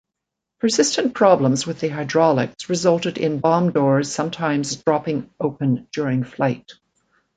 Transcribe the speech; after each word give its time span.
Persistent 0.59 1.13
problems 1.13 1.67
with 1.67 1.79
the 1.79 1.89
hydraulics 1.89 2.69
resulted 2.69 3.19
in 3.19 3.37
bomb 3.39 3.71
doors 3.71 4.11
sometimes 4.11 4.77
dropping 4.77 5.29
open 5.39 5.89
during 5.93 6.23
flight. 6.23 6.71